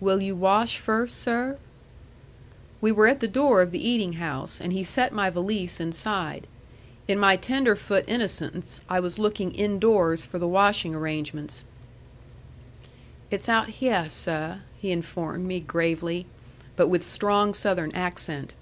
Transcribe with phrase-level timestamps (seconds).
[0.00, 1.58] "Will you wash first, sir?"
[2.80, 6.46] We were at the door of the eating house, and he set my valise inside.
[7.06, 11.64] In my tenderfoot innocence I was looking indoors for the washing arrangements.
[13.30, 16.24] "It's out hyeh, seh," he informed me gravely,
[16.74, 18.54] but with strong Southern accent.